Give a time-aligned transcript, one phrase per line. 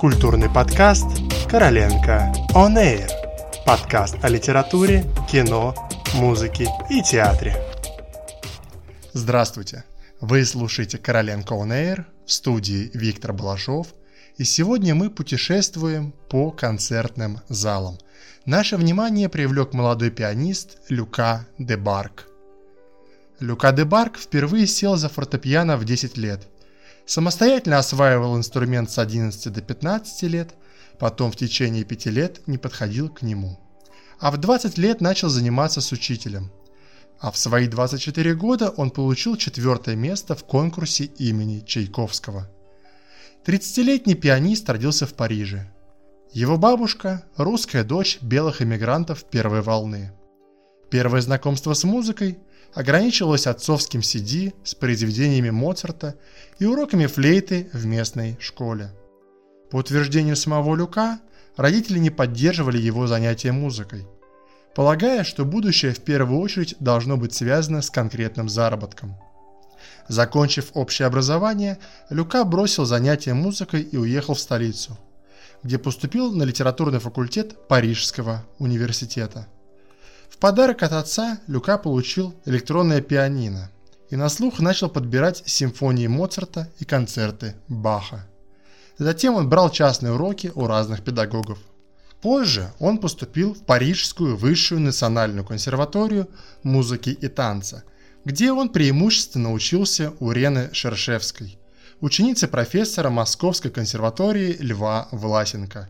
[0.00, 1.04] Культурный подкаст
[1.50, 3.06] «Короленко On Air».
[3.66, 5.74] Подкаст о литературе, кино,
[6.14, 7.54] музыке и театре.
[9.12, 9.84] Здравствуйте!
[10.18, 13.88] Вы слушаете «Короленко On Air» в студии Виктор Балашов,
[14.38, 17.98] и сегодня мы путешествуем по концертным залам.
[18.46, 22.26] Наше внимание привлек молодой пианист Люка де Барк.
[23.38, 26.48] Люка де Барк впервые сел за фортепиано в 10 лет–
[27.10, 30.54] Самостоятельно осваивал инструмент с 11 до 15 лет,
[30.96, 33.58] потом в течение 5 лет не подходил к нему.
[34.20, 36.52] А в 20 лет начал заниматься с учителем.
[37.18, 42.48] А в свои 24 года он получил четвертое место в конкурсе имени Чайковского.
[43.44, 45.68] 30-летний пианист родился в Париже.
[46.30, 50.12] Его бабушка– русская дочь белых эмигрантов первой волны.
[50.90, 52.38] Первое знакомство с музыкой
[52.74, 56.16] ограничивалось отцовским CD с произведениями Моцарта
[56.58, 58.92] и уроками флейты в местной школе.
[59.70, 61.20] По утверждению самого Люка,
[61.56, 64.06] родители не поддерживали его занятия музыкой,
[64.74, 69.16] полагая, что будущее в первую очередь должно быть связано с конкретным заработком.
[70.08, 74.98] Закончив общее образование, Люка бросил занятия музыкой и уехал в столицу,
[75.62, 79.46] где поступил на литературный факультет Парижского университета–
[80.40, 83.70] подарок от отца Люка получил электронное пианино
[84.08, 88.26] и на слух начал подбирать симфонии Моцарта и концерты Баха.
[88.98, 91.58] Затем он брал частные уроки у разных педагогов.
[92.22, 96.28] Позже он поступил в Парижскую высшую национальную консерваторию
[96.62, 97.84] музыки и танца,
[98.24, 101.58] где он преимущественно учился у Рены Шершевской,
[102.00, 105.88] ученицы профессора Московской консерватории Льва Власенко.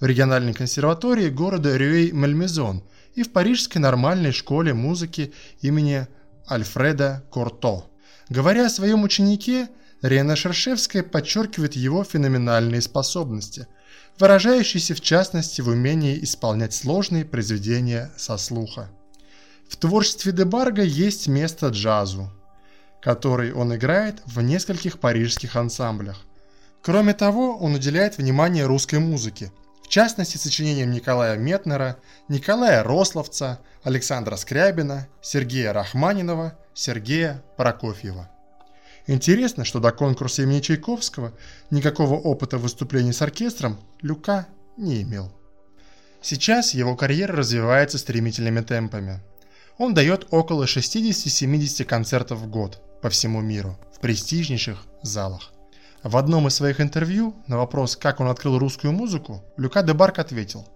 [0.00, 2.82] В региональной консерватории города Рюэй-Мальмезон–
[3.14, 6.06] и в Парижской нормальной школе музыки имени
[6.50, 7.84] Альфреда Корто.
[8.28, 9.68] Говоря о своем ученике,
[10.02, 13.66] Рена Шершевская подчеркивает его феноменальные способности,
[14.18, 18.90] выражающиеся в частности в умении исполнять сложные произведения со слуха.
[19.68, 22.30] В творчестве Дебарга есть место джазу,
[23.00, 26.24] который он играет в нескольких парижских ансамблях.
[26.82, 29.52] Кроме того, он уделяет внимание русской музыке,
[29.90, 38.30] частности сочинениям Николая Метнера, Николая Рословца, Александра Скрябина, Сергея Рахманинова, Сергея Прокофьева.
[39.06, 41.32] Интересно, что до конкурса имени Чайковского
[41.70, 44.46] никакого опыта выступлений с оркестром Люка
[44.76, 45.32] не имел.
[46.22, 49.20] Сейчас его карьера развивается стремительными темпами.
[49.76, 55.52] Он дает около 60-70 концертов в год по всему миру в престижнейших залах.
[56.02, 60.18] В одном из своих интервью на вопрос, как он открыл русскую музыку, Люка де Барк
[60.18, 60.66] ответил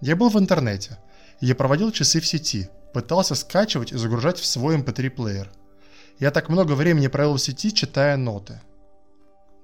[0.00, 0.98] «Я был в интернете,
[1.40, 5.46] я проводил часы в сети, пытался скачивать и загружать в свой mp3-плеер.
[5.46, 5.52] Эм
[6.20, 8.60] я так много времени провел в сети, читая ноты.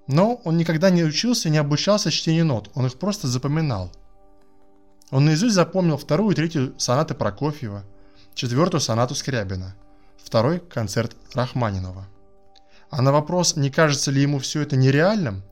[0.06, 3.92] Но он никогда не учился и не обучался чтению нот, он их просто запоминал.
[5.10, 7.84] Он наизусть запомнил вторую и третью сонаты Прокофьева,
[8.34, 9.76] четвертую сонату Скрябина,
[10.16, 12.08] второй концерт Рахманинова.
[12.90, 15.42] А на вопрос, не кажется ли ему все это нереальным,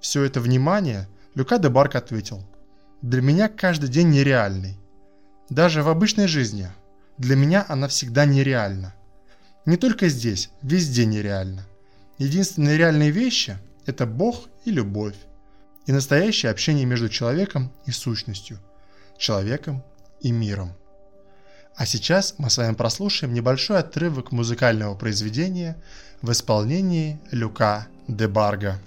[0.00, 2.44] все это внимание, Люка де Барк ответил.
[3.02, 4.76] Для меня каждый день нереальный.
[5.50, 6.68] Даже в обычной жизни.
[7.16, 8.94] Для меня она всегда нереальна.
[9.66, 11.66] Не только здесь, везде нереально.
[12.18, 15.14] Единственные реальные вещи– это Бог и любовь.
[15.86, 18.58] И настоящее общение между человеком и сущностью,
[19.16, 19.82] человеком
[20.20, 20.72] и миром.
[21.78, 25.76] А сейчас мы с вами прослушаем небольшой отрывок музыкального произведения
[26.22, 28.80] в исполнении Люка де Барга.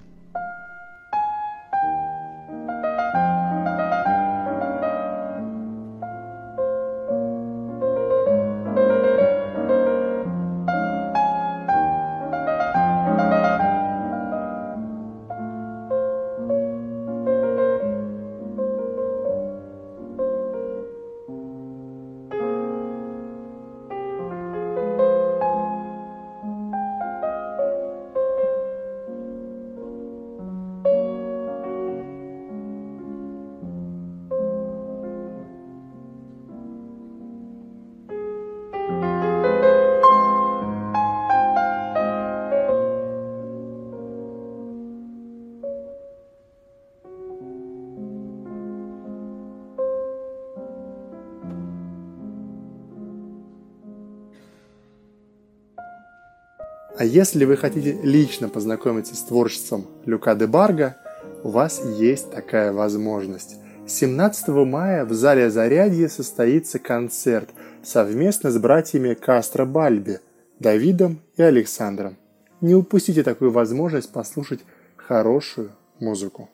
[57.02, 60.98] А если вы хотите лично познакомиться с творчеством Люка де Барга,
[61.42, 63.56] у вас есть такая возможность.
[63.88, 67.48] 17 мая в зале Зарядье состоится концерт
[67.82, 70.20] совместно с братьями Кастро Бальби,
[70.60, 72.16] Давидом и Александром.
[72.60, 74.60] Не упустите такую возможность послушать
[74.94, 76.50] хорошую музыку.